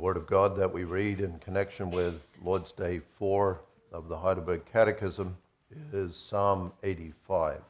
[0.00, 3.60] Word of God that we read in connection with Lord's Day 4
[3.92, 5.36] of the Heidelberg Catechism
[5.92, 7.60] is Psalm 85.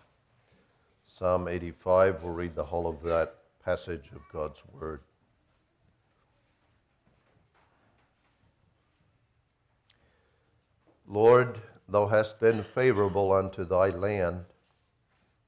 [1.19, 5.01] Psalm 85, we'll read the whole of that passage of God's Word.
[11.09, 14.45] Lord, thou hast been favorable unto thy land.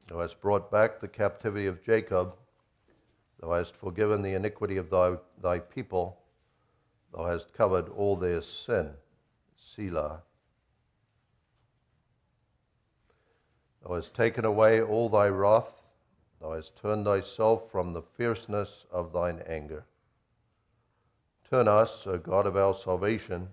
[0.09, 2.35] Thou hast brought back the captivity of Jacob.
[3.41, 6.19] Thou hast forgiven the iniquity of thy, thy people.
[7.15, 8.91] Thou hast covered all their sin.
[9.57, 10.23] Selah.
[13.83, 15.83] Thou hast taken away all thy wrath.
[16.41, 19.85] Thou hast turned thyself from the fierceness of thine anger.
[21.49, 23.49] Turn us, O God of our salvation,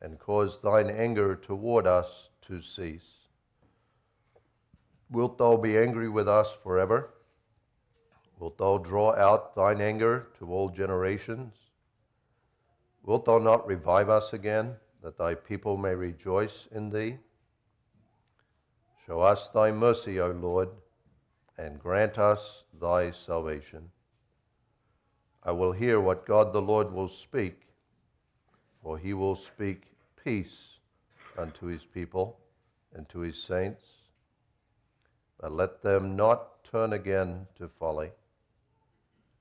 [0.00, 3.26] and cause thine anger toward us to cease.
[5.10, 7.10] Wilt thou be angry with us forever?
[8.38, 11.54] Wilt thou draw out thine anger to all generations?
[13.02, 17.18] Wilt thou not revive us again, that thy people may rejoice in thee?
[19.06, 20.68] Show us thy mercy, O Lord,
[21.56, 23.90] and grant us thy salvation.
[25.42, 27.68] I will hear what God the Lord will speak,
[28.82, 29.84] for he will speak
[30.22, 30.78] peace
[31.38, 32.38] unto his people
[32.92, 33.86] and to his saints.
[35.40, 38.10] But let them not turn again to folly.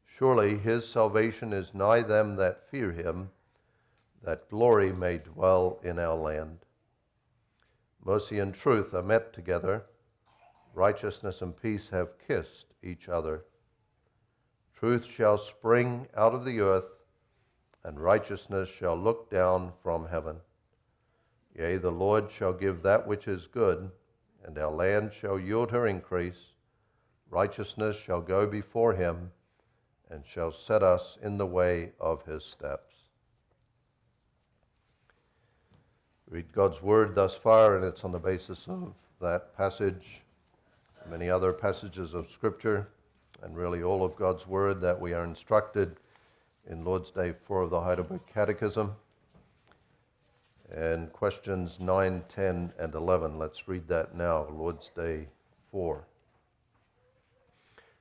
[0.05, 3.30] Surely his salvation is nigh them that fear him
[4.23, 6.59] that glory may dwell in our land.
[8.03, 9.85] Mercy and truth are met together,
[10.73, 13.43] righteousness and peace have kissed each other.
[14.73, 16.88] Truth shall spring out of the earth,
[17.83, 20.38] and righteousness shall look down from heaven.
[21.55, 23.89] Yea, the Lord shall give that which is good,
[24.43, 26.53] and our land shall yield her increase.
[27.29, 29.31] Righteousness shall go before him,
[30.09, 32.86] and shall set us in the way of his steps.
[36.30, 40.22] Read God's word thus far, and it's on the basis of that passage,
[41.09, 42.90] many other passages of Scripture,
[43.41, 45.96] and really all of God's word that we are instructed
[46.69, 48.94] in Lord's Day 4 of the Heidelberg Catechism.
[50.69, 53.40] And questions 9, 10, and 11.
[53.40, 55.30] Let's read that now, Lord's Day
[55.72, 56.06] 4.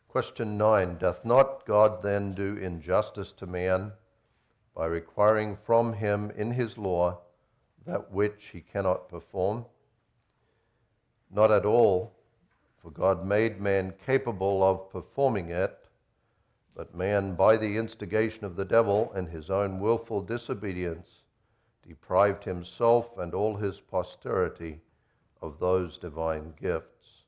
[0.09, 3.93] Question 9 Doth not God then do injustice to man
[4.75, 7.21] by requiring from him in his law
[7.87, 9.65] that which he cannot perform?
[11.31, 12.13] Not at all,
[12.83, 15.89] for God made man capable of performing it,
[16.75, 21.23] but man, by the instigation of the devil and his own wilful disobedience,
[21.87, 24.81] deprived himself and all his posterity
[25.41, 27.23] of those divine gifts.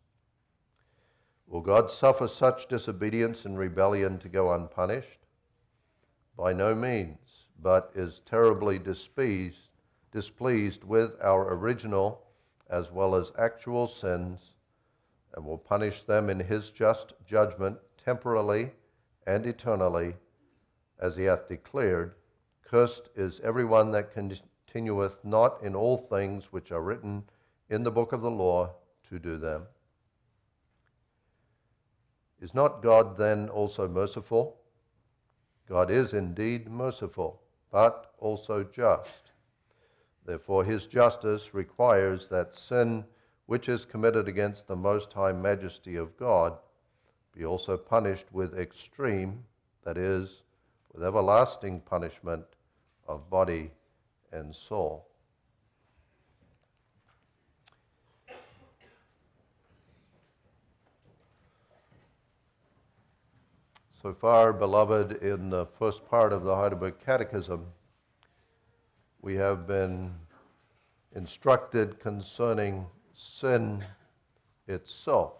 [1.46, 5.20] Will God suffer such disobedience and rebellion to go unpunished?
[6.36, 9.67] By no means, but is terribly displeased
[10.12, 12.22] displeased with our original
[12.70, 14.54] as well as actual sins
[15.34, 18.70] and will punish them in his just judgment temporally
[19.26, 20.14] and eternally,
[20.98, 22.14] as he hath declared
[22.62, 27.24] Cursed is everyone that continueth not in all things which are written
[27.70, 28.74] in the book of the law
[29.08, 29.66] to do them.
[32.40, 34.60] Is not God then also merciful?
[35.68, 39.27] God is indeed merciful, but also just.
[40.28, 43.06] Therefore, his justice requires that sin
[43.46, 46.58] which is committed against the most high majesty of God
[47.32, 49.42] be also punished with extreme,
[49.84, 50.42] that is,
[50.92, 52.44] with everlasting punishment
[53.06, 53.70] of body
[54.30, 55.08] and soul.
[64.02, 67.64] So far, beloved, in the first part of the Heidelberg Catechism,
[69.22, 70.12] we have been
[71.14, 73.84] instructed concerning sin
[74.68, 75.34] itself.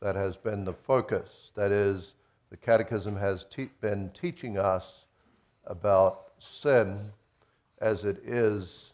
[0.00, 1.50] That has been the focus.
[1.54, 2.14] That is,
[2.50, 5.04] the Catechism has te- been teaching us
[5.66, 7.10] about sin
[7.80, 8.92] as it is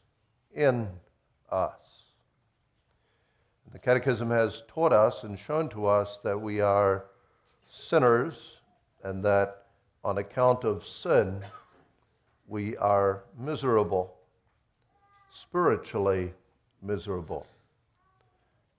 [0.54, 0.88] in
[1.50, 1.72] us.
[3.72, 7.04] The Catechism has taught us and shown to us that we are
[7.70, 8.58] sinners
[9.04, 9.66] and that
[10.02, 11.42] on account of sin,
[12.48, 14.14] we are miserable,
[15.32, 16.32] spiritually
[16.82, 17.46] miserable,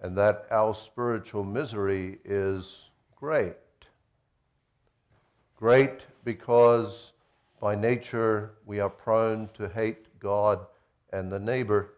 [0.01, 2.85] and that our spiritual misery is
[3.15, 3.55] great.
[5.55, 7.13] Great because
[7.59, 10.65] by nature we are prone to hate God
[11.11, 11.93] and the neighbor.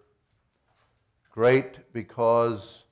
[1.29, 2.83] Great because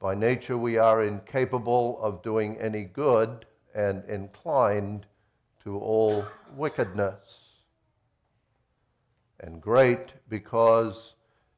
[0.00, 3.44] by nature we are incapable of doing any good
[3.74, 5.06] and inclined
[5.64, 6.24] to all
[6.56, 7.41] wickedness.
[9.42, 11.14] And great because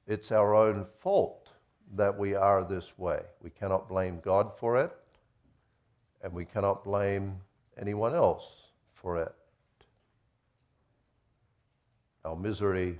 [0.06, 1.48] it's our own fault
[1.96, 3.20] that we are this way.
[3.42, 4.90] We cannot blame God for it,
[6.22, 7.36] and we cannot blame
[7.78, 8.44] anyone else
[8.94, 9.34] for it.
[12.24, 12.98] Our misery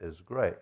[0.00, 0.56] is great.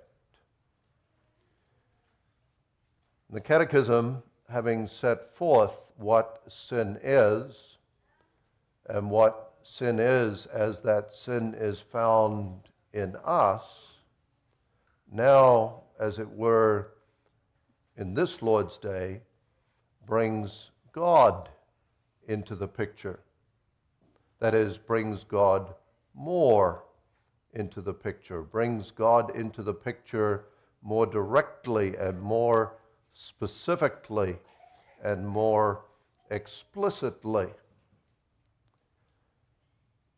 [3.30, 7.52] The Catechism, having set forth what sin is
[8.88, 13.62] and what sin is as that sin is found in us,
[15.12, 16.94] now, as it were,
[17.98, 19.20] in this Lord's Day,
[20.06, 21.50] brings God
[22.26, 23.20] into the picture.
[24.40, 25.74] That is, brings God
[26.14, 26.84] more
[27.52, 30.46] into the picture, brings God into the picture
[30.82, 32.78] more directly and more
[33.12, 34.36] specifically
[35.04, 35.84] and more
[36.30, 37.48] explicitly.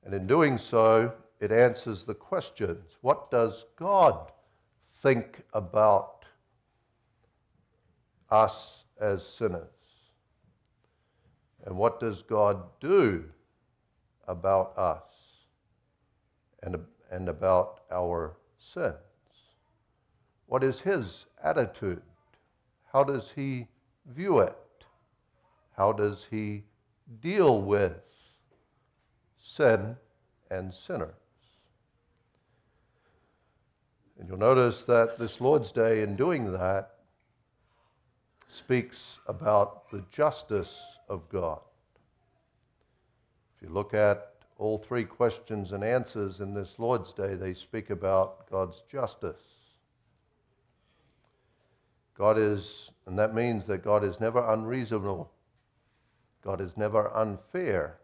[0.05, 4.33] And in doing so, it answers the questions what does God
[5.03, 6.25] think about
[8.31, 9.63] us as sinners?
[11.65, 13.25] And what does God do
[14.27, 15.03] about us
[16.63, 16.77] and,
[17.11, 18.37] and about our
[18.75, 18.95] sins?
[20.47, 22.03] What is His attitude?
[22.93, 23.67] How does He
[24.07, 24.57] view it?
[25.77, 26.65] How does He
[27.21, 27.93] deal with
[29.41, 29.97] sin
[30.51, 31.28] and sinners?
[34.19, 36.95] And you'll notice that this Lord's Day, in doing that,
[38.49, 40.75] speaks about the justice
[41.09, 41.61] of God.
[43.57, 47.91] If you look at all three questions and answers in this Lord's Day, they speak
[47.91, 49.43] about God's justice.
[52.17, 55.31] God is, and that means that God is never unreasonable.
[56.43, 57.98] God is never unfair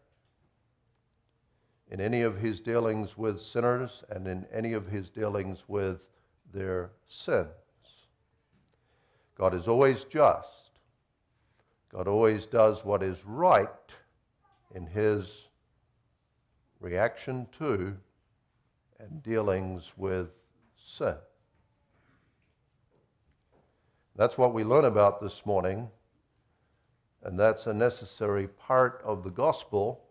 [1.90, 6.08] in any of his dealings with sinners and in any of his dealings with
[6.52, 7.48] their sins.
[9.36, 10.48] God is always just.
[11.92, 13.68] God always does what is right
[14.74, 15.30] in his
[16.80, 17.96] reaction to
[18.98, 20.28] and dealings with
[20.76, 21.14] sin.
[24.16, 25.88] That's what we learn about this morning,
[27.24, 30.03] and that's a necessary part of the gospel,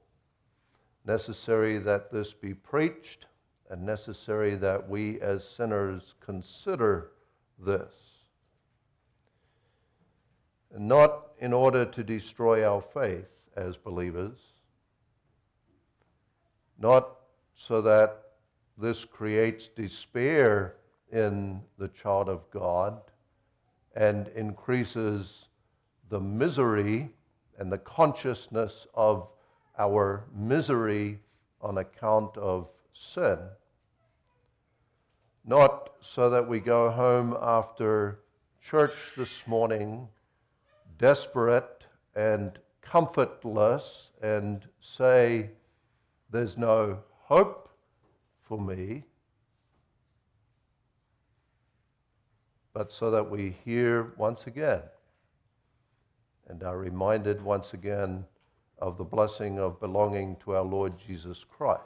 [1.06, 3.28] necessary that this be preached,
[3.70, 7.12] and necessary that we as sinners consider
[7.60, 7.94] this.
[10.78, 14.38] Not in order to destroy our faith as believers,
[16.80, 17.10] not
[17.56, 18.24] so that
[18.78, 20.76] this creates despair
[21.12, 23.00] in the child of God
[23.96, 25.46] and increases
[26.10, 27.10] the misery
[27.60, 29.28] and the consciousness of
[29.78, 31.20] our misery
[31.62, 33.38] on account of sin.
[35.46, 38.20] Not so that we go home after
[38.62, 40.08] church this morning
[40.98, 41.84] desperate
[42.16, 45.50] and comfortless and say,
[46.30, 47.70] There's no hope
[48.42, 49.04] for me,
[52.74, 54.82] but so that we hear once again
[56.48, 58.26] and are reminded once again
[58.80, 61.82] of the blessing of belonging to our Lord Jesus Christ.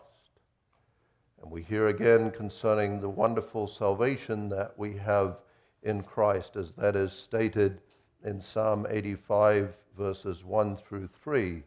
[1.41, 5.37] And we hear again concerning the wonderful salvation that we have
[5.83, 7.79] in Christ, as that is stated
[8.23, 11.63] in Psalm 85, verses 1 through 3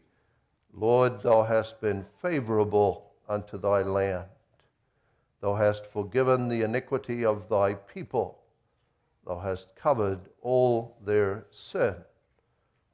[0.73, 4.29] Lord, thou hast been favorable unto thy land.
[5.41, 8.39] Thou hast forgiven the iniquity of thy people.
[9.25, 11.95] Thou hast covered all their sin.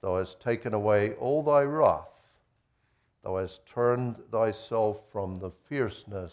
[0.01, 2.16] Thou hast taken away all thy wrath.
[3.27, 6.31] Thou hast turned thyself from the fierceness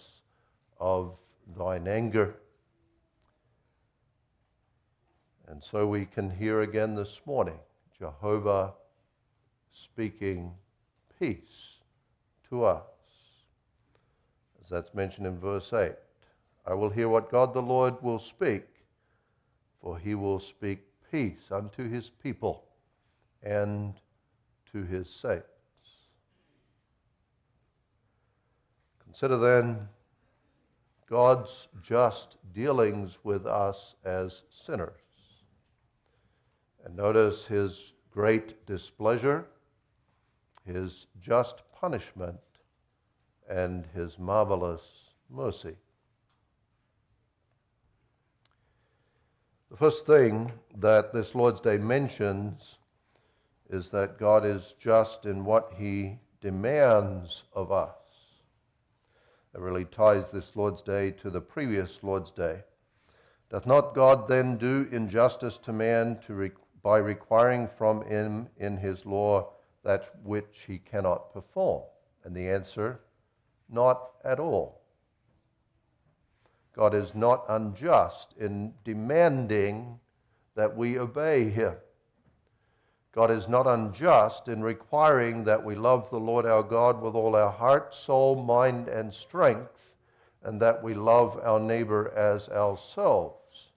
[0.78, 1.16] of
[1.56, 2.36] thine anger.
[5.48, 7.58] And so we can hear again this morning
[7.98, 8.74] Jehovah
[9.72, 10.52] speaking
[11.18, 11.80] peace
[12.48, 12.84] to us.
[14.62, 15.94] As that's mentioned in verse 8.
[16.64, 18.68] I will hear what God the Lord will speak,
[19.80, 20.78] for he will speak
[21.10, 22.62] peace unto his people
[23.42, 23.94] and
[24.70, 25.53] to his saints.
[29.14, 29.88] Consider then
[31.08, 34.90] God's just dealings with us as sinners.
[36.84, 39.46] And notice his great displeasure,
[40.66, 42.40] his just punishment,
[43.48, 44.82] and his marvelous
[45.30, 45.76] mercy.
[49.70, 52.78] The first thing that this Lord's Day mentions
[53.70, 58.03] is that God is just in what he demands of us.
[59.54, 62.64] It really ties this Lord's Day to the previous Lord's Day.
[63.50, 66.50] Doth not God then do injustice to man to re-
[66.82, 69.52] by requiring from him in his law
[69.84, 71.84] that which he cannot perform?
[72.24, 73.00] And the answer,
[73.68, 74.80] not at all.
[76.74, 80.00] God is not unjust in demanding
[80.56, 81.74] that we obey him.
[83.14, 87.36] God is not unjust in requiring that we love the Lord our God with all
[87.36, 89.92] our heart, soul, mind, and strength,
[90.42, 93.68] and that we love our neighbor as ourselves.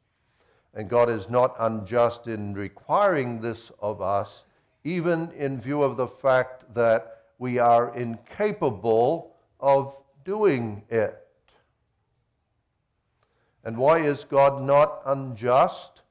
[0.74, 4.44] And God is not unjust in requiring this of us,
[4.84, 11.24] even in view of the fact that we are incapable of doing it.
[13.64, 16.02] And why is God not unjust?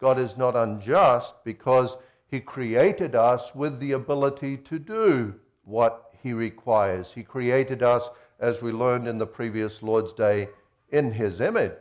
[0.00, 1.96] God is not unjust because
[2.32, 5.34] he created us with the ability to do
[5.64, 7.12] what He requires.
[7.14, 8.08] He created us,
[8.40, 10.48] as we learned in the previous Lord's Day,
[10.88, 11.74] in His image,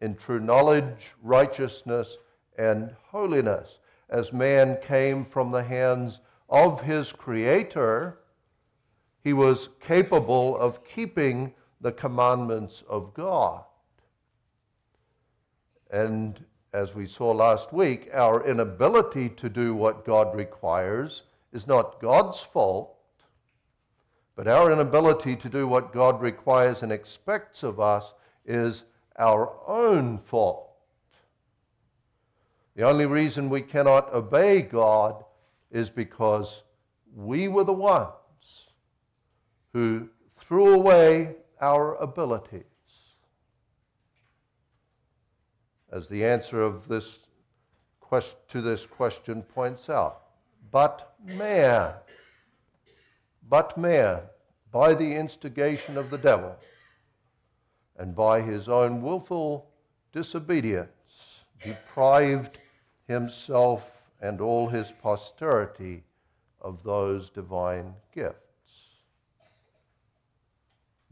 [0.00, 2.16] in true knowledge, righteousness,
[2.56, 3.78] and holiness.
[4.08, 8.20] As man came from the hands of his Creator,
[9.22, 11.52] he was capable of keeping
[11.82, 13.64] the commandments of God.
[15.90, 16.42] And
[16.76, 21.22] as we saw last week, our inability to do what God requires
[21.54, 22.94] is not God's fault,
[24.34, 28.12] but our inability to do what God requires and expects of us
[28.44, 28.84] is
[29.18, 30.68] our own fault.
[32.74, 35.24] The only reason we cannot obey God
[35.70, 36.62] is because
[37.16, 38.10] we were the ones
[39.72, 42.64] who threw away our ability
[45.90, 47.20] as the answer of this
[48.00, 50.22] quest- to this question points out.
[50.70, 51.94] But man,
[53.48, 54.22] but man,
[54.70, 56.56] by the instigation of the devil
[57.96, 59.70] and by his own willful
[60.12, 60.90] disobedience,
[61.62, 62.58] deprived
[63.06, 66.04] himself and all his posterity
[66.60, 68.40] of those divine gifts.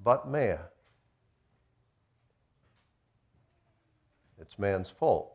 [0.02, 0.58] But man,
[4.44, 5.32] It's man's fault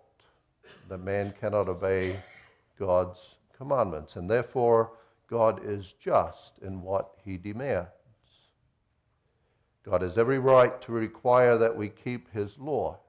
[0.87, 2.19] that man cannot obey
[2.77, 3.17] God's
[3.57, 4.91] commandments, and therefore
[5.27, 7.87] God is just in what he demands.
[9.83, 12.99] God has every right to require that we keep his law.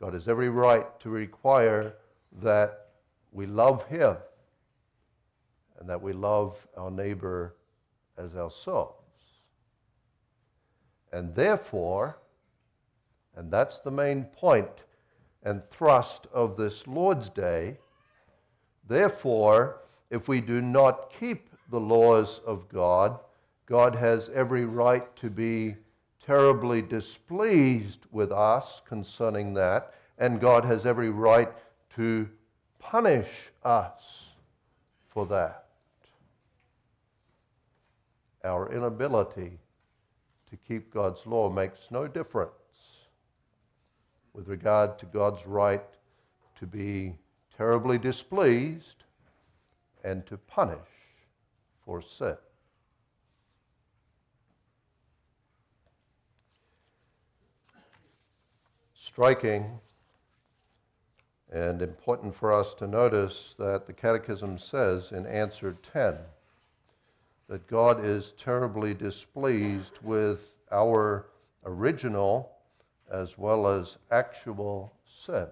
[0.00, 1.92] God has every right to require
[2.40, 2.88] that
[3.32, 4.16] we love him
[5.78, 7.56] and that we love our neighbor
[8.16, 9.02] as ourselves.
[11.12, 12.16] And therefore,
[13.36, 14.84] and that's the main point
[15.42, 17.76] and thrust of this Lord's Day.
[18.88, 23.18] Therefore, if we do not keep the laws of God,
[23.66, 25.76] God has every right to be
[26.24, 31.52] terribly displeased with us concerning that, and God has every right
[31.94, 32.28] to
[32.78, 33.28] punish
[33.64, 34.00] us
[35.08, 35.66] for that.
[38.44, 39.58] Our inability
[40.50, 42.55] to keep God's law makes no difference
[44.36, 45.82] with regard to God's right
[46.58, 47.16] to be
[47.56, 49.04] terribly displeased
[50.04, 50.78] and to punish
[51.84, 52.36] for sin.
[58.94, 59.80] Striking
[61.50, 66.16] and important for us to notice that the Catechism says in answer 10
[67.48, 71.26] that God is terribly displeased with our
[71.64, 72.55] original
[73.10, 74.92] as well as actual
[75.24, 75.48] sins.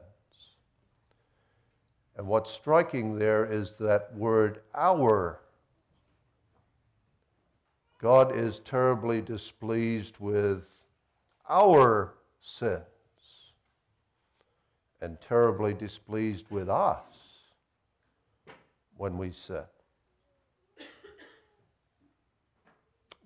[2.16, 5.40] And what's striking there is that word our.
[8.00, 10.62] God is terribly displeased with
[11.48, 12.82] our sins
[15.00, 16.98] and terribly displeased with us
[18.96, 19.62] when we sin.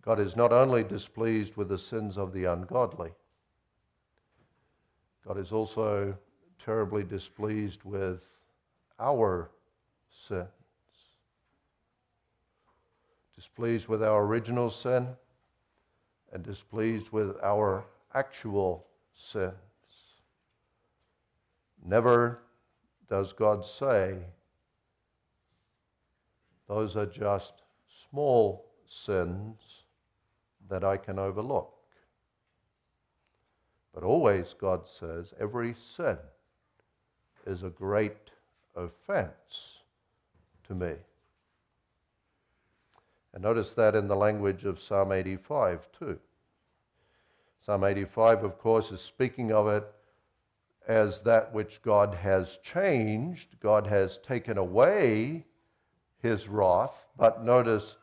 [0.02, 3.10] God is not only displeased with the sins of the ungodly,
[5.28, 6.16] God is also
[6.64, 8.22] terribly displeased with
[8.98, 9.50] our
[10.26, 10.48] sins.
[13.36, 15.06] Displeased with our original sin
[16.32, 19.52] and displeased with our actual sins.
[21.84, 22.38] Never
[23.10, 24.16] does God say,
[26.68, 27.52] those are just
[28.10, 29.58] small sins
[30.70, 31.77] that I can overlook.
[33.98, 36.18] But always, God says, every sin
[37.48, 38.30] is a great
[38.76, 39.80] offense
[40.68, 40.92] to me.
[43.34, 46.16] And notice that in the language of Psalm 85 too.
[47.66, 49.92] Psalm 85, of course, is speaking of it
[50.86, 53.58] as that which God has changed.
[53.58, 55.44] God has taken away
[56.22, 56.94] his wrath.
[57.16, 57.96] But notice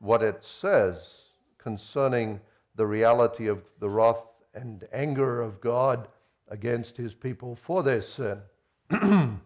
[0.00, 0.96] what it says
[1.56, 2.40] concerning
[2.74, 6.08] the reality of the wrath and anger of God
[6.48, 8.40] against his people for their sin.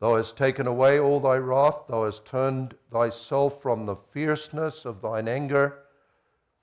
[0.00, 5.00] Thou hast taken away all thy wrath, thou hast turned thyself from the fierceness of
[5.00, 5.84] thine anger.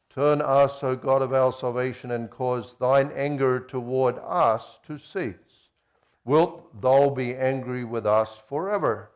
[0.10, 5.70] Turn us, O God of our salvation, and cause thine anger toward us to cease.
[6.26, 9.12] Wilt thou be angry with us forever?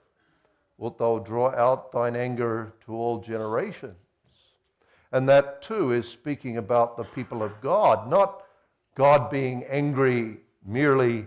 [0.77, 4.04] Wilt thou draw out thine anger to all generations?
[5.15, 8.43] And that too is speaking about the people of God, not
[8.95, 11.25] God being angry merely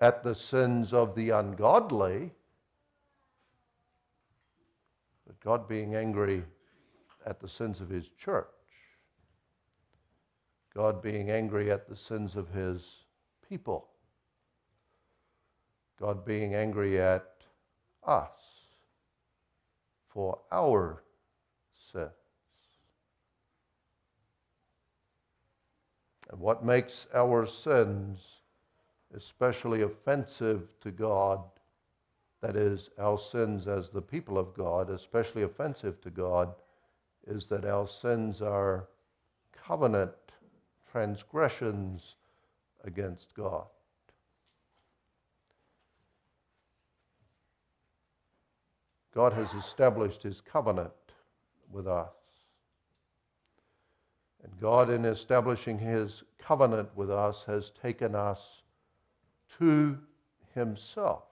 [0.00, 2.32] at the sins of the ungodly,
[5.24, 6.42] but God being angry
[7.26, 8.48] at the sins of his church.
[10.74, 12.82] God being angry at the sins of his
[13.48, 13.86] people.
[16.00, 17.34] God being angry at
[18.04, 18.32] us
[20.08, 21.04] for our
[21.92, 22.17] sins.
[26.30, 28.20] And what makes our sins
[29.16, 31.40] especially offensive to God,
[32.42, 36.54] that is, our sins as the people of God, especially offensive to God,
[37.26, 38.88] is that our sins are
[39.66, 40.12] covenant
[40.90, 42.16] transgressions
[42.84, 43.66] against God.
[49.14, 50.92] God has established his covenant
[51.72, 52.17] with us.
[54.42, 58.40] And God, in establishing his covenant with us, has taken us
[59.58, 59.98] to
[60.54, 61.24] himself.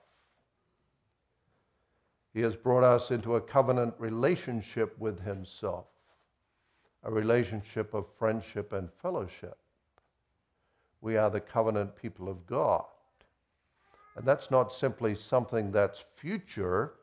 [2.34, 5.86] He has brought us into a covenant relationship with himself,
[7.04, 9.56] a relationship of friendship and fellowship.
[11.00, 12.84] We are the covenant people of God.
[14.16, 16.94] And that's not simply something that's future,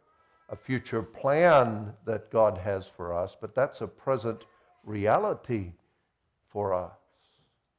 [0.49, 4.45] a future plan that God has for us, but that's a present
[4.83, 5.71] reality
[6.53, 6.91] for us.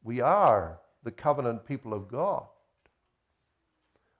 [0.02, 2.44] We are the covenant people of God.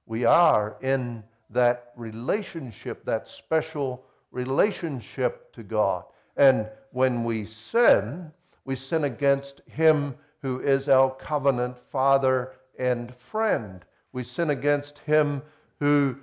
[0.07, 6.05] We are in that relationship, that special relationship to God.
[6.37, 8.31] And when we sin,
[8.65, 13.85] we sin against Him who is our covenant Father and friend.
[14.13, 15.43] We sin against Him
[15.81, 16.17] who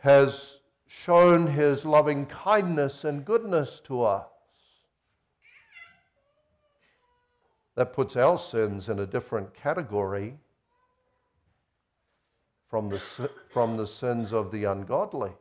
[0.00, 4.26] has shown His loving kindness and goodness to us.
[7.76, 10.36] That puts our sins in a different category
[12.68, 12.98] from the,
[13.50, 15.32] from the sins of the ungodly.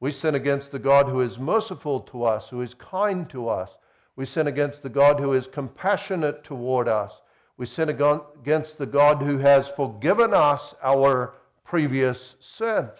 [0.00, 3.70] We sin against the God who is merciful to us, who is kind to us.
[4.16, 7.12] We sin against the God who is compassionate toward us.
[7.56, 12.90] We sin against the God who has forgiven us our previous sins.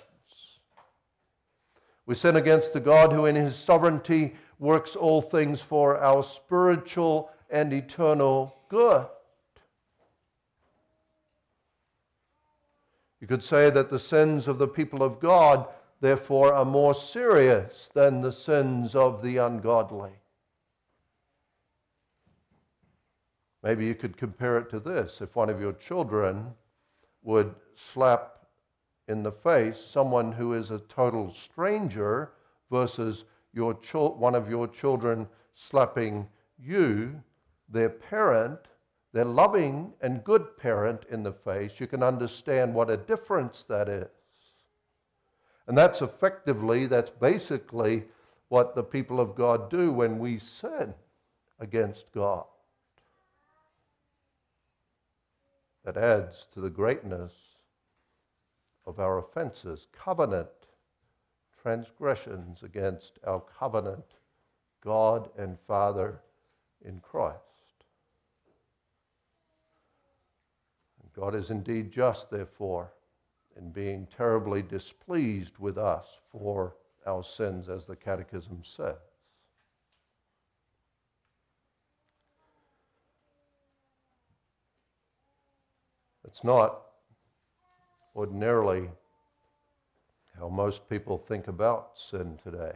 [2.06, 7.28] We sin against the God who, in his sovereignty, works all things for our spiritual
[7.50, 9.04] and eternal good.
[13.20, 15.66] You could say that the sins of the people of God,
[16.00, 20.12] therefore, are more serious than the sins of the ungodly.
[23.64, 25.20] Maybe you could compare it to this.
[25.20, 26.52] If one of your children
[27.24, 28.46] would slap
[29.08, 32.30] in the face someone who is a total stranger
[32.70, 36.26] versus your one of your children slapping
[36.58, 37.20] you,
[37.68, 38.58] their parent,
[39.12, 43.88] their loving and good parent in the face, you can understand what a difference that
[43.88, 44.08] is.
[45.66, 48.04] And that's effectively, that's basically
[48.48, 50.94] what the people of God do when we sin
[51.60, 52.44] against God.
[55.84, 57.32] That adds to the greatness
[58.86, 59.86] of our offenses.
[59.92, 60.48] Covenant
[61.62, 64.04] transgressions against our covenant
[64.82, 66.20] God and Father
[66.84, 67.38] in Christ.
[71.14, 72.90] God is indeed just, therefore,
[73.56, 76.74] in being terribly displeased with us for
[77.06, 78.96] our sins, as the Catechism says.
[86.24, 86.80] It's not
[88.16, 88.88] ordinarily
[90.42, 92.72] how most people think about sin today.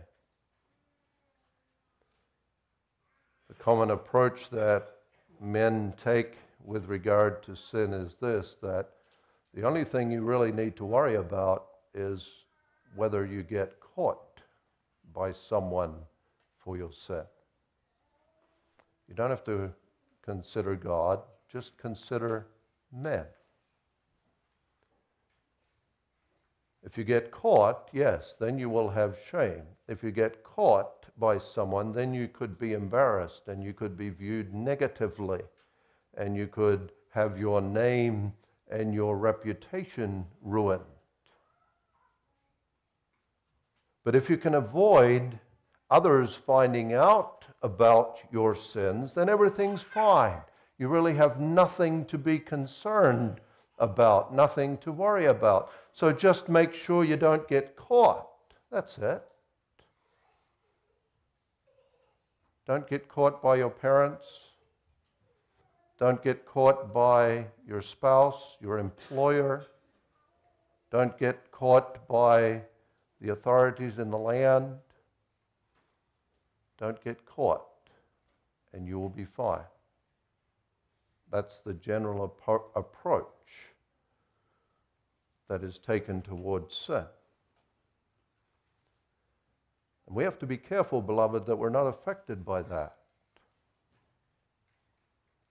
[3.49, 4.87] The common approach that
[5.41, 8.91] men take with regard to sin is this that
[9.53, 12.29] the only thing you really need to worry about is
[12.95, 14.19] whether you get caught.
[15.15, 15.95] by someone
[16.59, 17.25] for your sin.
[19.09, 19.73] You don't have to
[20.23, 22.47] consider God, just consider
[22.93, 23.25] men.
[26.87, 29.63] If you get caught, yes, then you will have shame.
[29.89, 34.09] If you get caught by someone, then you could be embarrassed and you could be
[34.09, 35.43] viewed negatively
[36.17, 38.33] and you could have your name
[38.71, 40.85] and your reputation ruined.
[44.05, 45.41] But if you can avoid
[45.91, 50.41] others finding out about your sins, then everything's fine.
[50.79, 53.41] You really have nothing to be concerned
[53.79, 55.73] about, nothing to worry about.
[55.97, 58.27] So just make sure you don't get caught.
[58.71, 59.23] That's it.
[62.67, 64.27] Don't get caught by your parents.
[65.99, 69.69] Don't get caught by your spouse, your employer.
[70.91, 72.61] Don't get caught by
[73.23, 74.75] the authorities in the land.
[76.77, 77.65] Don't get caught,
[78.75, 79.65] and you will be fine.
[81.33, 82.37] That's the general
[82.75, 83.36] approach
[85.49, 87.05] that is taken towards sin.
[90.07, 92.97] And we have to be careful, beloved, that we're not affected by that.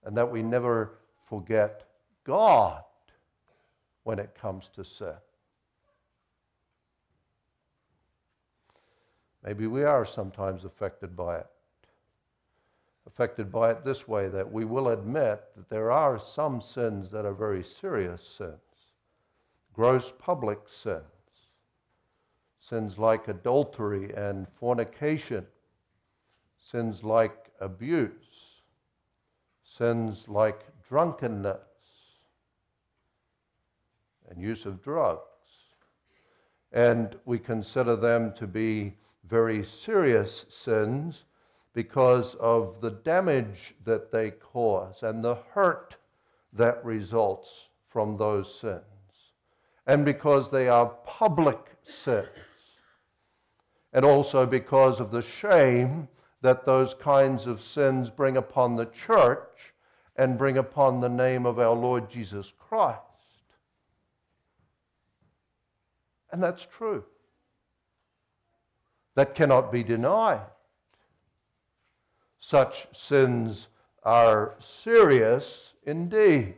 [0.04, 1.84] And that we never forget
[2.24, 2.82] God
[4.04, 5.14] when it comes to sin.
[9.44, 11.46] Maybe we are sometimes affected by it.
[13.06, 17.24] Affected by it this way that we will admit that there are some sins that
[17.24, 18.65] are very serious sins,
[19.76, 21.04] gross public sins,
[22.58, 25.46] sins like adultery and fornication,
[26.56, 28.62] sins like abuse,
[29.62, 31.58] sins like drunkenness
[34.30, 35.20] and use of drugs.
[36.72, 38.94] And we consider them to be
[39.28, 41.24] very serious sins
[41.74, 45.96] because of the damage that they cause and the hurt
[46.54, 48.82] that results from those sins,
[49.86, 52.26] and because they are public sins,
[53.92, 56.08] and also because of the shame
[56.42, 59.72] that those kinds of sins bring upon the church
[60.16, 63.00] and bring upon the name of our Lord Jesus Christ.
[66.32, 67.04] And that's true
[69.16, 70.42] that cannot be denied.
[72.38, 73.66] Such sins
[74.04, 76.54] are serious indeed.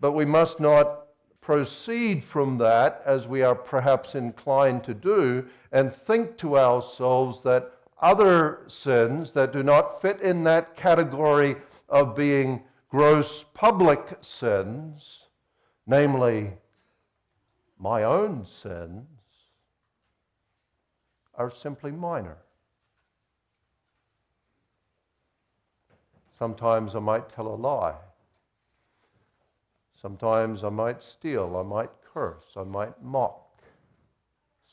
[0.00, 1.06] But we must not
[1.40, 7.72] proceed from that as we are perhaps inclined to do and think to ourselves that
[8.00, 11.56] other sins that do not fit in that category
[11.88, 15.20] of being gross public sins,
[15.86, 16.52] namely
[17.78, 19.06] my own sins
[21.34, 22.38] are simply minor.
[26.38, 27.96] Sometimes I might tell a lie.
[30.00, 31.56] Sometimes I might steal.
[31.56, 32.56] I might curse.
[32.56, 33.62] I might mock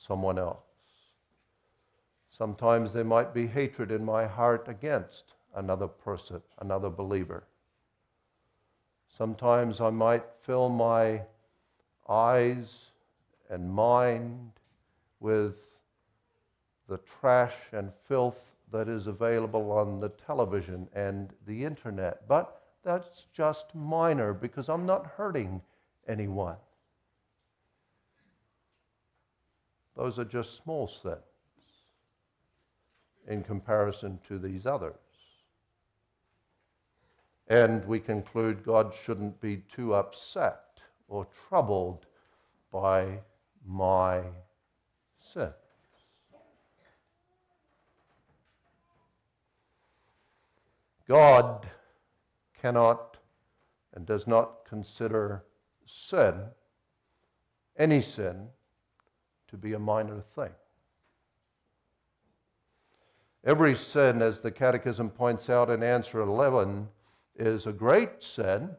[0.08, 0.60] someone else.
[2.38, 7.44] Sometimes there might be hatred in my heart against another person, another believer.
[9.18, 11.24] Sometimes I might fill my
[12.08, 12.68] eyes
[13.50, 14.52] and mind
[15.20, 15.56] with
[16.88, 18.40] the trash and filth
[18.72, 22.28] that is available on the television and the internet.
[22.28, 22.57] But
[22.88, 25.62] that's just minor because I'm not hurting
[26.08, 26.56] anyone.
[29.98, 31.18] Those are just small sins
[33.28, 34.96] in comparison to these others.
[37.50, 42.06] And we conclude God shouldn't be too upset or troubled
[42.72, 43.20] by
[43.66, 44.22] my
[45.34, 45.52] sins.
[51.06, 51.68] God
[52.62, 53.18] cannot
[53.94, 55.44] and does not consider
[55.86, 56.42] sin,
[57.78, 58.48] any sin,
[59.48, 60.52] to be a minor thing.
[63.46, 66.88] Every sin, as the Catechism points out in answer 11,
[67.38, 68.70] is a great sin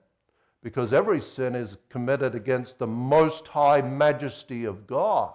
[0.62, 5.32] because every sin is committed against the most high majesty of God.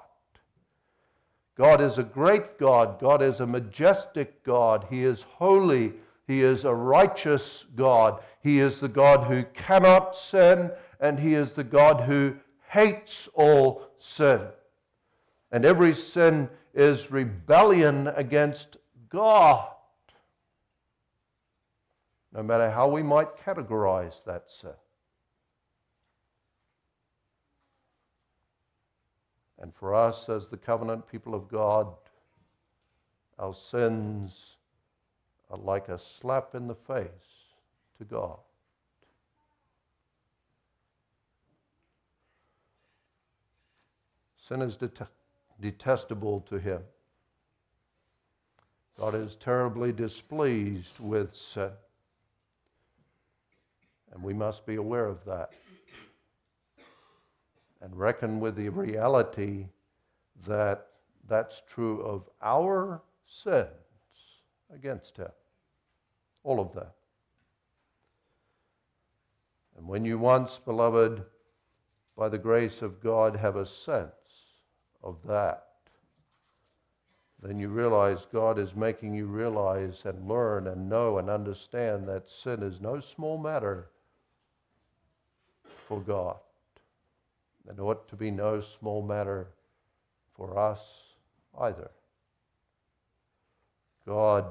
[1.56, 3.00] God is a great God.
[3.00, 4.86] God is a majestic God.
[4.90, 5.94] He is holy.
[6.28, 8.22] He is a righteous God.
[8.42, 12.36] He is the God who cannot sin, and He is the God who
[12.70, 14.42] hates all sin.
[15.52, 18.78] And every sin is rebellion against
[19.10, 19.70] God.
[22.34, 24.72] No matter how we might categorize that sin.
[29.62, 31.88] And for us, as the covenant people of God,
[33.38, 34.53] our sins
[35.54, 37.10] Uh, like a slap in the face
[37.98, 38.40] to God.
[44.48, 45.08] Sin is det-
[45.62, 46.82] detestable to Him.
[48.98, 51.72] God is terribly displeased with sin.
[54.12, 55.54] And we must be aware of that
[57.82, 59.68] and reckon with the reality
[60.48, 60.88] that
[61.28, 63.68] that's true of our sins
[64.74, 65.32] against Him.
[66.44, 66.88] All of them.
[69.78, 71.24] And when you once, beloved,
[72.18, 74.12] by the grace of God, have a sense
[75.04, 75.66] of that,
[77.42, 82.30] then you realize God is making you realize and learn and know and understand that
[82.30, 83.90] sin is no small matter
[85.88, 86.38] for God.
[87.68, 89.48] And ought to be no small matter
[90.38, 90.80] for us
[91.60, 91.92] either.
[94.06, 94.46] God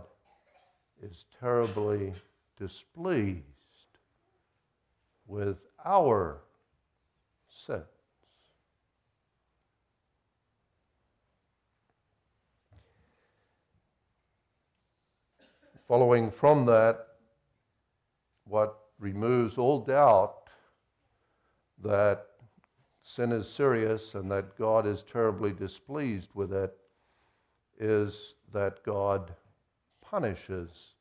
[1.03, 2.13] is terribly
[2.59, 3.43] displeased
[5.27, 6.39] with our
[7.67, 7.83] sins.
[15.89, 17.09] Following from that,
[18.47, 20.49] what removes all doubt
[21.83, 22.27] that
[23.03, 26.77] sin is serious and that God is terribly displeased with it
[27.79, 29.35] is that God
[30.01, 30.92] punishes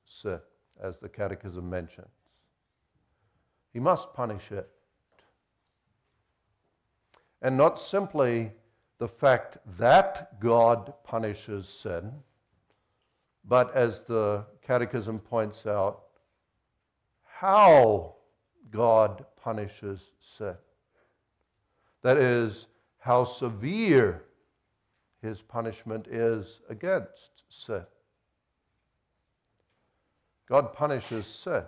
[0.82, 2.08] as the Catechism mentions.
[3.74, 4.70] He must punish it.
[7.42, 8.52] And not simply
[9.00, 12.12] the fact that God punishes sin,
[13.46, 16.04] but as the Catechism points out,
[17.24, 18.16] how
[18.70, 20.02] God punishes
[20.38, 20.56] sin.
[22.04, 22.68] That is,
[23.00, 24.24] how severe
[25.22, 27.84] his punishment is against sin.
[30.52, 31.64] God punishes sin.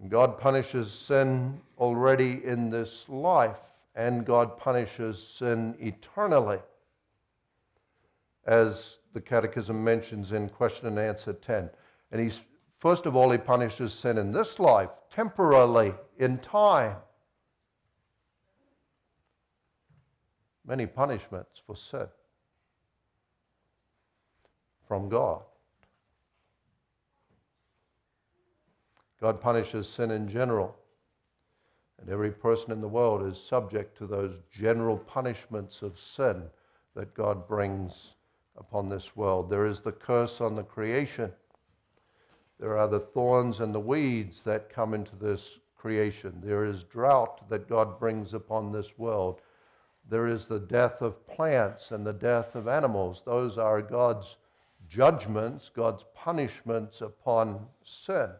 [0.00, 3.58] And God punishes sin already in this life,
[3.96, 6.60] and God punishes sin eternally.
[8.46, 11.68] As the Catechism mentions in question and answer 10.
[12.12, 12.40] And he's,
[12.78, 16.98] first of all, he punishes sin in this life, temporarily, in time.
[20.64, 22.06] Many punishments for sin
[24.86, 25.42] from God.
[29.20, 30.76] God punishes sin in general.
[32.00, 36.44] And every person in the world is subject to those general punishments of sin
[36.94, 38.14] that God brings
[38.56, 39.50] upon this world.
[39.50, 41.32] There is the curse on the creation.
[42.60, 46.40] There are the thorns and the weeds that come into this creation.
[46.42, 49.40] There is drought that God brings upon this world.
[50.08, 53.22] There is the death of plants and the death of animals.
[53.24, 54.36] Those are God's
[54.88, 58.30] judgments, God's punishments upon sin.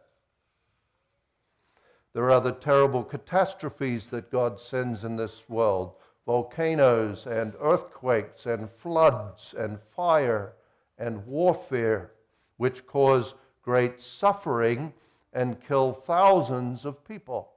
[2.18, 5.94] There are the terrible catastrophes that God sends in this world
[6.26, 10.54] volcanoes and earthquakes and floods and fire
[10.98, 12.10] and warfare,
[12.56, 14.92] which cause great suffering
[15.32, 17.52] and kill thousands of people.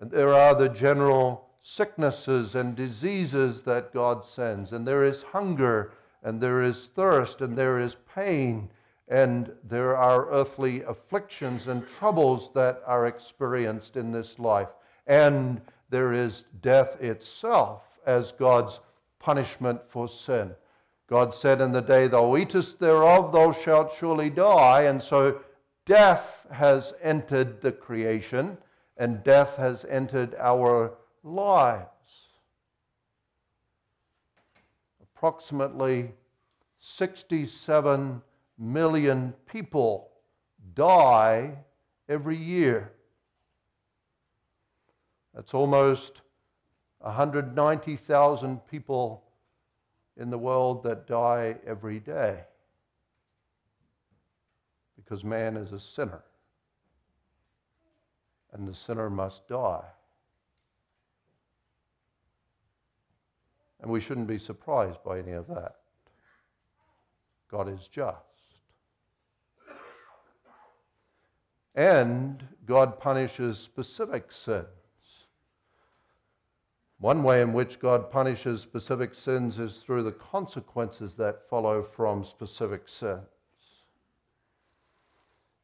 [0.00, 5.92] And there are the general sicknesses and diseases that God sends, and there is hunger,
[6.22, 8.70] and there is thirst, and there is pain
[9.08, 14.68] and there are earthly afflictions and troubles that are experienced in this life.
[15.06, 18.80] And there is death itself as God's
[19.18, 20.54] punishment for sin.
[21.06, 24.82] God said, In the day thou eatest thereof, thou shalt surely die.
[24.82, 25.40] And so
[25.84, 28.56] death has entered the creation,
[28.96, 31.88] and death has entered our lives.
[35.02, 36.12] Approximately
[36.80, 38.22] 67
[38.58, 40.10] million people
[40.74, 41.56] die
[42.08, 42.92] every year.
[45.34, 46.20] That's almost
[46.98, 49.24] 190,000 people
[50.16, 52.38] in the world that die every day
[54.96, 56.22] because man is a sinner
[58.52, 59.84] and the sinner must die.
[63.82, 65.74] And we shouldn't be surprised by any of that.
[67.50, 68.33] God is just.
[71.74, 74.66] And God punishes specific sins.
[76.98, 82.24] One way in which God punishes specific sins is through the consequences that follow from
[82.24, 83.20] specific sins.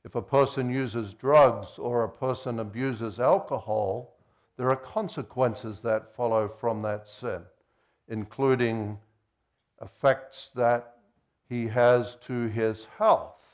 [0.04, 4.16] If a person uses drugs or a person abuses alcohol,
[4.56, 7.42] there are consequences that follow from that sin,
[8.08, 8.98] including
[9.80, 10.96] effects that
[11.48, 13.46] he has to his health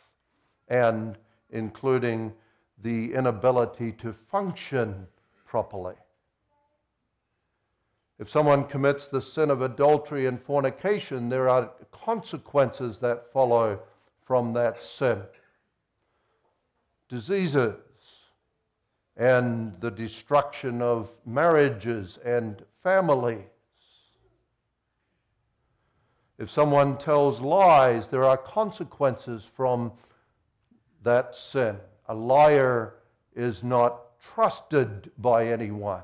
[0.69, 1.19] and
[1.51, 2.33] including
[2.83, 5.07] the inability to function
[5.47, 5.95] properly.
[8.19, 13.79] If someone commits the sin of adultery and fornication, there are consequences that follow
[14.25, 15.23] from that sin.
[17.09, 17.75] Diseases
[19.17, 23.45] and the destruction of marriages and families.
[26.39, 29.93] If someone tells lies, there are consequences from
[31.03, 31.79] that sin.
[32.09, 32.95] A liar
[33.35, 36.03] is not trusted by anyone.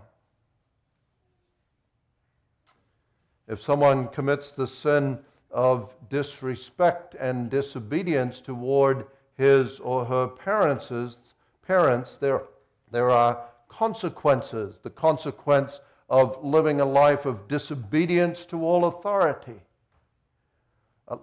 [3.49, 5.19] If someone commits the sin
[5.51, 11.19] of disrespect and disobedience toward his or her parents,
[11.67, 12.43] parents there,
[12.91, 14.79] there are consequences.
[14.83, 19.61] The consequence of living a life of disobedience to all authority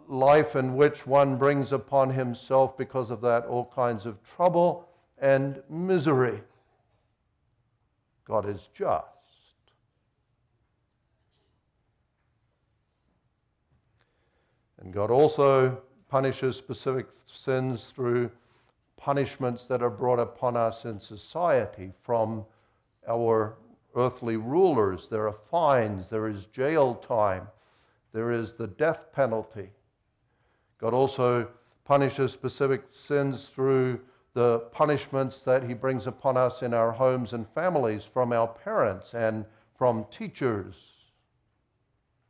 [0.07, 4.87] life in which one brings upon himself, because of that, all kinds of trouble
[5.17, 6.41] and misery.
[8.25, 9.05] God is just.
[14.79, 18.31] And God also punishes specific sins through
[18.97, 22.45] punishments that are brought upon us in society from
[23.07, 23.55] our
[23.95, 25.07] earthly rulers.
[25.07, 27.47] There are fines, there is jail time,
[28.11, 29.69] there is the death penalty.
[30.79, 31.47] God also
[31.85, 33.99] punishes specific sins through
[34.33, 39.13] the punishments that He brings upon us in our homes and families from our parents
[39.13, 39.45] and
[39.77, 40.75] from teachers,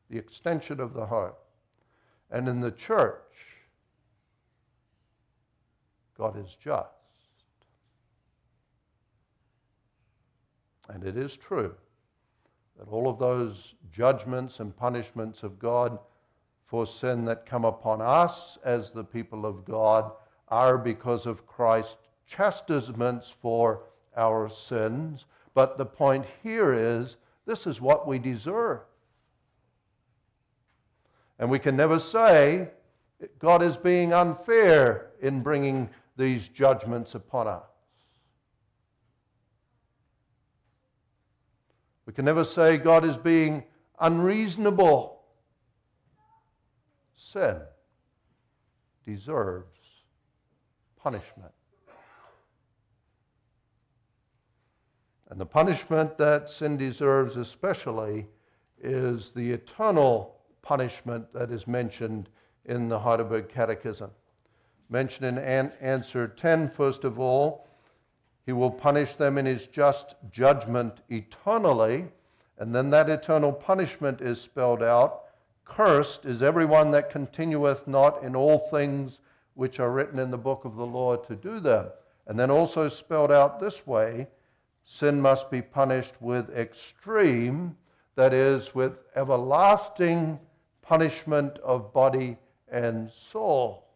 [0.10, 1.34] the extension of the home.
[2.32, 3.22] And in the church,
[6.18, 6.90] God is just.
[10.90, 11.76] And it is true
[12.80, 16.00] that all of those judgments and punishments of God
[16.66, 20.12] for sin that come upon us as the people of God
[20.48, 23.82] are because of Christ's chastisements for
[24.16, 25.26] our sins.
[25.54, 28.80] But the point here is this is what we deserve.
[31.38, 32.70] And we can never say
[33.40, 37.69] God is being unfair in bringing these judgments upon us.
[42.10, 43.66] We can never say God is being
[44.00, 45.22] unreasonable
[47.16, 47.58] sin
[49.06, 49.78] deserves
[50.98, 51.52] punishment.
[55.30, 58.26] And the punishment that sin deserves, especially,
[58.82, 62.28] is the eternal punishment that is mentioned
[62.66, 64.10] in the Heidelberg Catechism.
[64.90, 67.68] Mentioned in an- answer 10, first of all,
[68.50, 72.08] he will punish them in his just judgment eternally.
[72.58, 75.26] And then that eternal punishment is spelled out
[75.66, 79.20] Cursed is everyone that continueth not in all things
[79.54, 81.90] which are written in the book of the law to do them.
[82.26, 84.26] And then also spelled out this way
[84.84, 87.78] sin must be punished with extreme,
[88.16, 90.40] that is, with everlasting
[90.82, 92.36] punishment of body
[92.68, 93.89] and soul.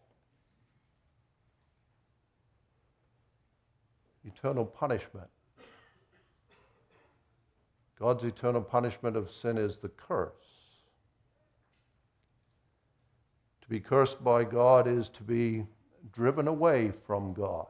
[4.24, 5.28] Eternal punishment.
[7.98, 10.32] God's eternal punishment of sin is the curse.
[13.62, 15.64] To be cursed by God is to be
[16.12, 17.66] driven away from God,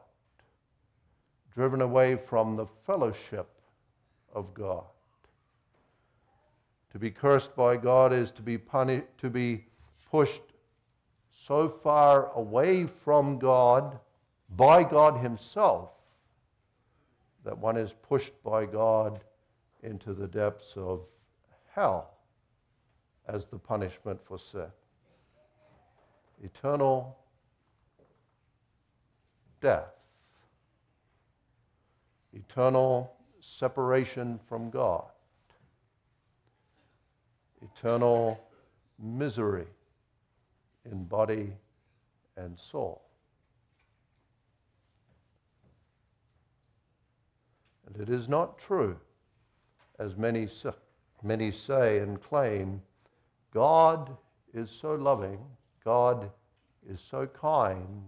[1.53, 3.49] driven away from the fellowship
[4.33, 4.83] of God.
[6.91, 9.65] To be cursed by God is to be punished, to be
[10.11, 10.41] pushed
[11.47, 13.99] so far away from God
[14.57, 15.94] by God Himself
[17.45, 19.21] that one is pushed by God
[19.83, 21.01] into the depths of
[21.73, 22.09] hell
[23.27, 24.67] as the punishment for sin.
[26.43, 27.15] Eternal
[29.61, 29.93] death,
[32.33, 35.05] eternal separation from God,
[37.61, 38.39] eternal
[38.99, 39.67] misery
[40.91, 41.53] in body
[42.37, 43.04] and soul.
[47.99, 48.97] It is not true,
[49.99, 50.47] as many,
[51.23, 52.81] many say and claim,
[53.51, 54.15] God
[54.53, 55.39] is so loving
[55.85, 56.31] God
[56.89, 58.03] is so kind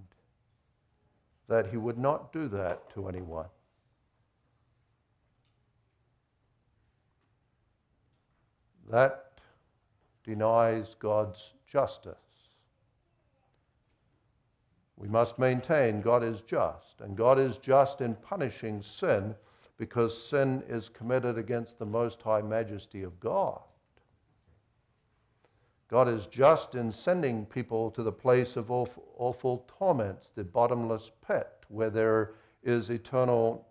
[1.48, 3.46] that he would not do that to anyone.
[8.90, 9.32] That
[10.24, 12.16] denies God's justice.
[14.98, 19.36] We must maintain God is just, and God is just in punishing sin,
[19.78, 23.62] because sin is committed against the most high majesty of God.
[25.90, 31.12] God is just in sending people to the place of awful, awful torments, the bottomless
[31.26, 33.66] pit, where there is eternal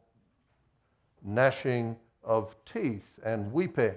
[1.23, 3.95] gnashing of teeth and weeping,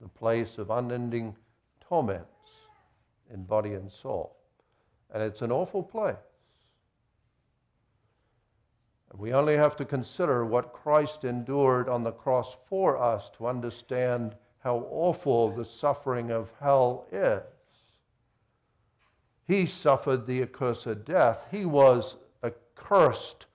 [0.00, 1.36] the place of unending
[1.80, 2.26] torments
[3.32, 4.36] in body and soul.
[5.12, 6.16] And it's an awful place.
[9.16, 14.36] We only have to consider what Christ endured on the cross for us to understand
[14.60, 17.42] how awful the suffering of hell is.
[19.46, 21.48] He suffered the accursed death.
[21.50, 23.46] He was accursed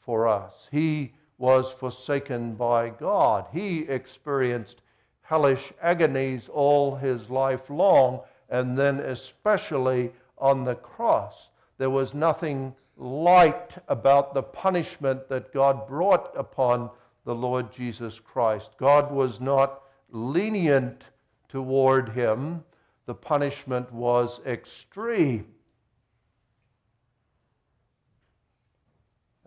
[0.00, 0.66] for us.
[0.70, 3.46] He was forsaken by God.
[3.52, 4.80] He experienced
[5.20, 11.50] hellish agonies all his life long, and then especially on the cross.
[11.78, 16.88] There was nothing light about the punishment that God brought upon
[17.24, 18.70] the Lord Jesus Christ.
[18.78, 21.04] God was not lenient
[21.48, 22.62] toward him,
[23.06, 25.46] the punishment was extreme.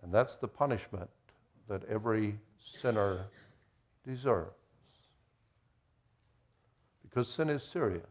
[0.02, 1.10] And that's the punishment
[1.68, 2.38] that every
[2.80, 3.26] sinner
[4.06, 4.50] deserves.
[7.02, 8.04] Because sin is serious.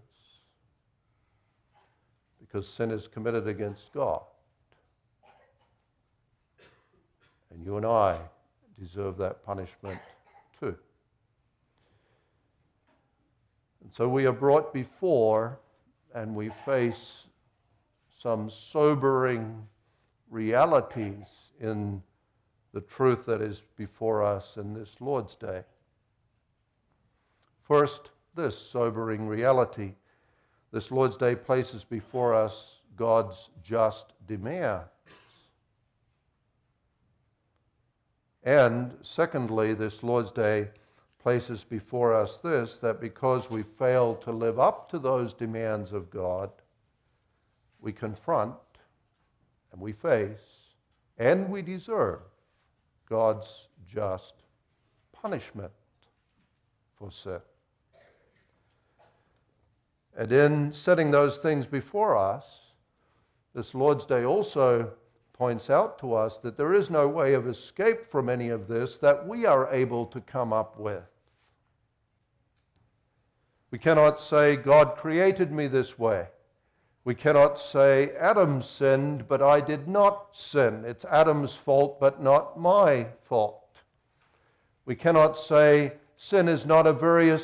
[2.39, 4.23] Because sin is committed against God.
[7.56, 8.20] And you and I
[8.78, 9.99] deserve that punishment
[10.60, 10.76] too.
[13.82, 15.58] And so we are brought before
[16.14, 17.24] and we face
[18.22, 19.66] some sobering
[20.30, 21.24] realities
[21.62, 22.01] in
[22.74, 25.64] the truth that is before us in this Lord's Day.
[27.62, 29.93] First, this sobering reality.
[30.74, 34.84] This Lord's Day places before us God's just demand.
[38.45, 40.69] And secondly, this Lord's Day
[41.17, 46.11] places before us this that because we fail to live up to those demands of
[46.11, 46.51] God,
[47.81, 48.53] we confront
[49.71, 50.37] and we face
[51.17, 52.19] and we deserve
[53.09, 54.33] God's just
[55.11, 55.71] punishment
[56.99, 57.39] for sin.
[60.15, 62.45] And in setting those things before us,
[63.55, 64.91] this Lord's Day also
[65.36, 68.97] points out to us that there is no way of escape from any of this
[68.99, 71.03] that we are able to come up with.
[73.69, 76.27] We cannot say, God created me this way.
[77.03, 80.86] We cannot say, Adam sinned, but I did not sin.
[80.86, 83.75] It's Adam's fault, but not my fault.
[84.86, 87.38] We cannot say, sin is not a very,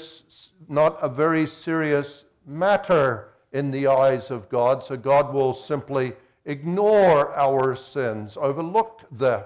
[0.70, 6.14] not a very serious matter in the eyes of God, so God will simply
[6.46, 9.44] ignore our sins, overlook them.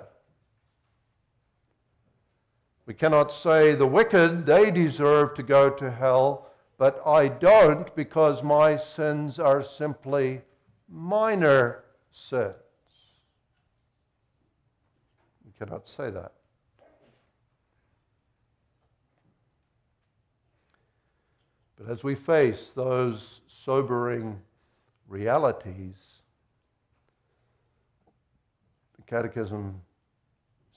[2.85, 8.43] We cannot say the wicked, they deserve to go to hell, but I don't because
[8.43, 10.41] my sins are simply
[10.87, 12.53] minor sins.
[15.43, 16.33] We cannot say that.
[21.77, 24.39] But as we face those sobering
[25.07, 26.14] realities,
[29.07, 29.79] Catechism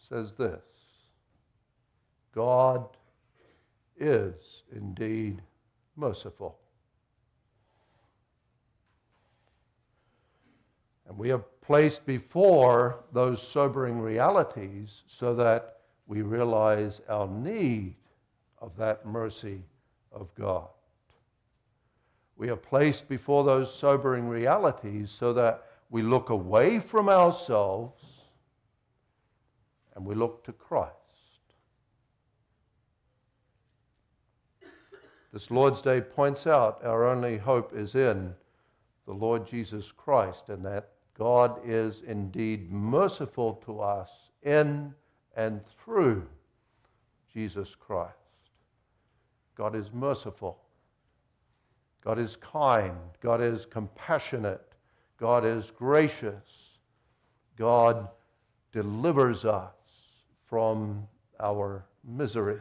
[0.08, 0.60] says this
[2.34, 2.86] God
[3.98, 4.34] is
[4.74, 5.42] indeed
[5.96, 6.58] merciful.
[11.08, 17.94] And we are placed before those sobering realities so that we realize our need
[18.60, 19.62] of that mercy
[20.12, 20.68] of God.
[22.36, 27.97] We are placed before those sobering realities so that we look away from ourselves
[29.98, 30.94] and we look to Christ.
[35.32, 38.32] This Lord's Day points out our only hope is in
[39.06, 44.08] the Lord Jesus Christ, and that God is indeed merciful to us
[44.44, 44.94] in
[45.36, 46.24] and through
[47.34, 48.14] Jesus Christ.
[49.56, 50.60] God is merciful.
[52.04, 52.96] God is kind.
[53.20, 54.62] God is compassionate.
[55.18, 56.44] God is gracious.
[57.56, 58.08] God
[58.70, 59.72] delivers us
[60.48, 61.06] from
[61.40, 62.60] our misery.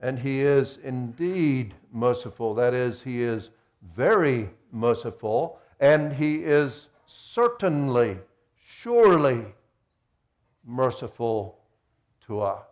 [0.00, 2.54] And he is indeed merciful.
[2.54, 3.50] That is, he is
[3.94, 8.18] very merciful, and he is certainly,
[8.62, 9.46] surely
[10.64, 11.58] merciful
[12.26, 12.64] to us.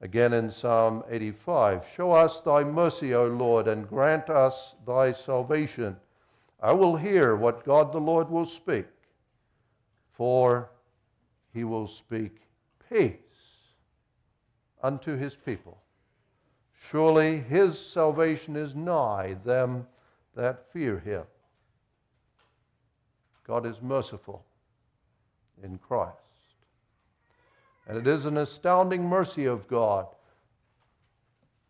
[0.00, 5.96] Again in Psalm 85 Show us thy mercy, O Lord, and grant us thy salvation.
[6.62, 8.86] I will hear what God the Lord will speak
[10.14, 10.70] for
[11.52, 12.42] he will speak
[12.90, 13.16] peace
[14.82, 15.78] unto his people.
[16.90, 19.86] Surely his salvation is nigh them
[20.34, 21.22] that fear him.
[23.46, 24.44] God is merciful
[25.62, 26.16] in Christ.
[27.86, 30.06] And it is an astounding mercy of God.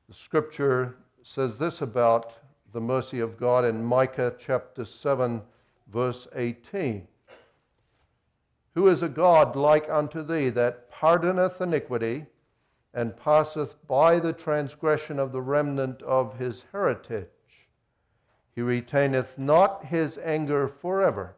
[0.09, 2.35] The scripture says this about
[2.73, 5.43] the mercy of God in Micah chapter 7,
[5.93, 7.07] verse 18.
[8.75, 12.27] Who is a God like unto thee that pardoneth iniquity
[12.93, 17.29] and passeth by the transgression of the remnant of his heritage?
[18.55, 21.37] He retaineth not his anger forever,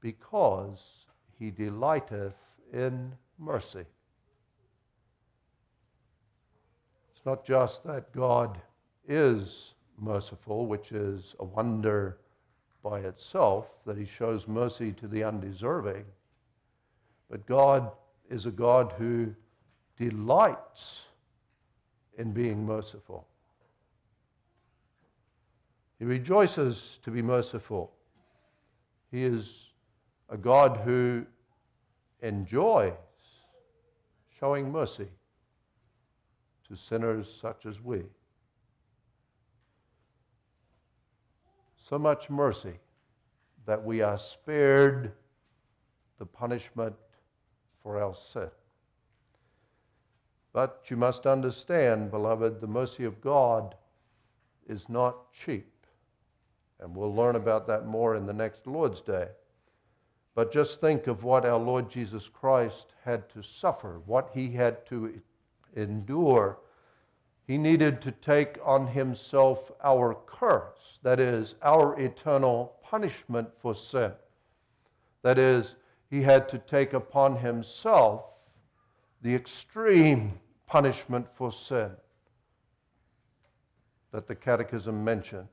[0.00, 1.06] because
[1.38, 2.34] he delighteth
[2.72, 3.84] in mercy.
[7.14, 8.60] It's not just that God
[9.06, 12.18] is merciful, which is a wonder
[12.82, 16.04] by itself, that he shows mercy to the undeserving,
[17.32, 17.90] but God
[18.28, 19.34] is a God who
[19.96, 21.00] delights
[22.18, 23.26] in being merciful.
[25.98, 27.90] He rejoices to be merciful.
[29.10, 29.70] He is
[30.28, 31.24] a God who
[32.20, 32.92] enjoys
[34.38, 35.08] showing mercy
[36.68, 38.02] to sinners such as we.
[41.88, 42.74] So much mercy
[43.64, 45.12] that we are spared
[46.18, 46.94] the punishment
[47.82, 48.50] for our sin.
[50.52, 53.74] But you must understand, beloved, the mercy of God
[54.68, 55.68] is not cheap.
[56.80, 59.28] And we'll learn about that more in the next Lord's Day.
[60.34, 64.84] But just think of what our Lord Jesus Christ had to suffer, what he had
[64.86, 65.20] to
[65.76, 66.58] endure.
[67.46, 74.12] He needed to take on himself our curse, that is, our eternal punishment for sin.
[75.22, 75.74] That is,
[76.12, 78.22] he had to take upon himself
[79.22, 80.30] the extreme
[80.66, 81.90] punishment for sin
[84.12, 85.48] that the Catechism mentions.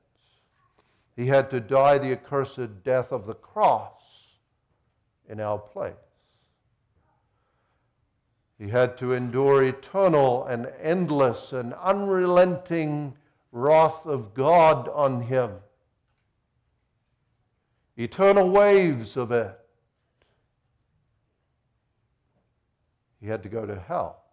[1.16, 4.02] He had to die the accursed death of the cross
[5.30, 5.94] in our place.
[8.58, 13.14] He had to endure eternal and endless and unrelenting
[13.50, 15.52] wrath of God on him.
[17.96, 19.56] Eternal waves of it.
[23.20, 24.24] He had to go to hell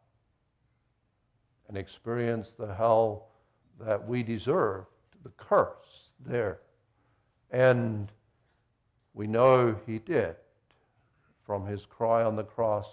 [1.68, 3.28] and experience the hell
[3.80, 4.86] that we deserve,
[5.24, 6.60] the curse there.
[7.52, 8.12] And
[9.14, 10.36] we know he did
[11.46, 12.88] from his cry on the cross,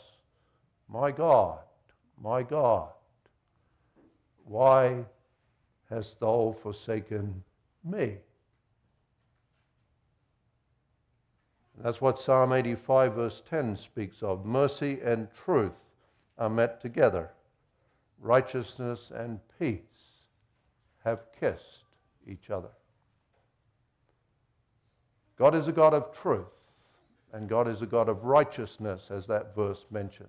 [0.88, 1.60] My God,
[2.20, 2.90] my God,
[4.44, 5.04] why
[5.90, 7.42] hast thou forsaken
[7.84, 8.16] me?
[11.82, 14.46] That's what Psalm 85, verse 10 speaks of.
[14.46, 15.72] Mercy and truth
[16.38, 17.30] are met together,
[18.20, 19.80] righteousness and peace
[21.04, 21.84] have kissed
[22.26, 22.70] each other.
[25.38, 26.46] God is a God of truth.
[27.34, 30.28] And God is a God of righteousness, as that verse mentions.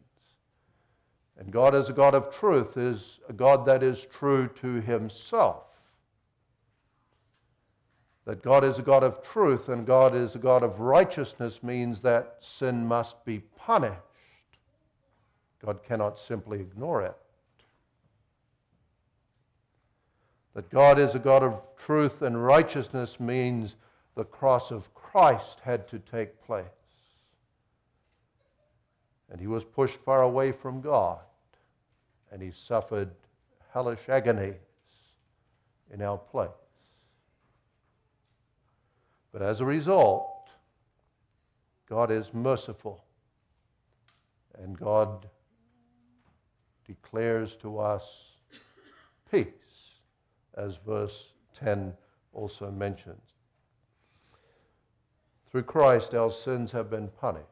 [1.38, 5.66] And God, as a God of truth, is a God that is true to himself.
[8.26, 12.02] That God is a God of truth and God is a God of righteousness means
[12.02, 14.02] that sin must be punished.
[15.66, 17.18] God cannot simply ignore it.
[20.54, 23.76] That God is a God of truth and righteousness means
[24.16, 26.66] the cross of Christ had to take place
[29.30, 31.20] and he was pushed far away from God,
[32.32, 33.10] and he suffered
[33.74, 34.56] hellish agonies
[35.92, 36.50] in our place.
[39.32, 40.50] But as a result,
[41.90, 43.04] God is merciful,
[44.58, 45.28] and God
[46.88, 48.04] declares to us
[49.32, 49.48] peace,
[50.56, 51.30] as verse
[51.60, 51.94] 10
[52.34, 53.22] also mentions.
[55.50, 57.46] Through Christ, our sins have been punished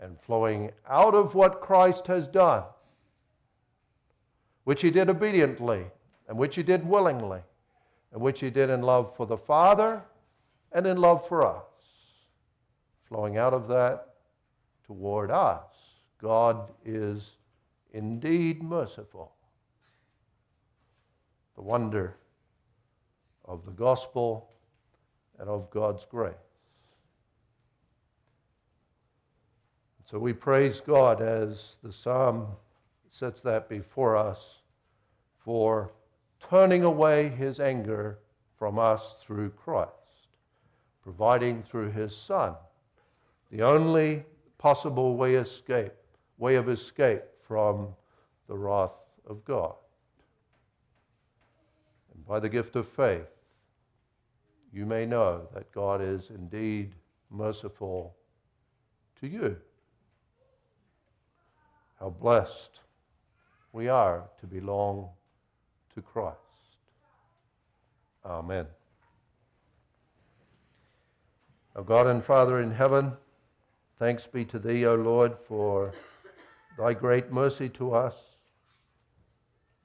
[0.00, 2.64] and flowing out of what Christ has done,
[4.64, 5.84] which he did obediently,
[6.28, 7.40] and which he did willingly,
[8.12, 10.02] and which he did in love for the Father
[10.72, 11.64] and in love for us.
[13.08, 14.14] Flowing out of that
[14.86, 15.69] toward us,
[16.22, 17.22] God is
[17.92, 19.32] indeed merciful.
[21.56, 22.16] The wonder
[23.44, 24.50] of the gospel
[25.38, 26.34] and of God's grace.
[30.10, 32.46] So we praise God as the psalm
[33.10, 34.38] sets that before us
[35.38, 35.92] for
[36.48, 38.18] turning away his anger
[38.58, 39.90] from us through Christ,
[41.02, 42.54] providing through his Son
[43.50, 44.24] the only
[44.58, 45.92] possible way escape,
[46.40, 47.88] way of escape from
[48.48, 48.96] the wrath
[49.28, 49.74] of God.
[52.14, 53.28] And by the gift of faith,
[54.72, 56.94] you may know that God is indeed
[57.30, 58.16] merciful
[59.20, 59.56] to you.
[62.00, 62.80] How blessed
[63.72, 65.08] we are to belong
[65.94, 66.38] to Christ.
[68.24, 68.66] Amen.
[71.76, 73.12] Our God and Father in heaven,
[73.98, 75.92] thanks be to Thee, O Lord, for
[76.80, 78.14] Thy great mercy to us.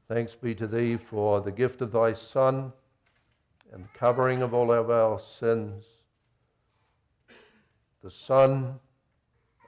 [0.08, 2.72] Thanks be to Thee for the gift of Thy Son
[3.74, 5.84] and the covering of all of our sins.
[8.02, 8.80] The Son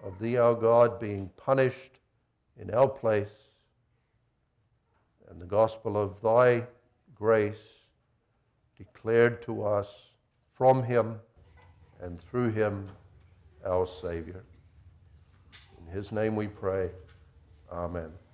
[0.06, 2.00] of Thee, our God, being punished
[2.58, 3.36] in our place,
[5.30, 6.64] and the gospel of Thy
[7.14, 7.58] grace
[8.78, 9.90] declared to us
[10.54, 11.20] from Him
[12.00, 12.88] and through Him,
[13.66, 14.46] our Savior.
[15.82, 16.90] In His name we pray.
[17.72, 18.27] Amen.